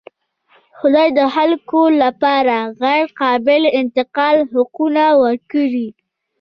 [0.79, 5.87] خدای د خلکو لپاره غیرقابل انتقال حقونه ورکړي.